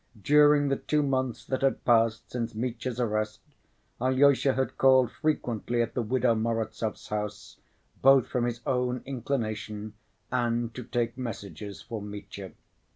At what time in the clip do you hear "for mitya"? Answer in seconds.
11.83-12.53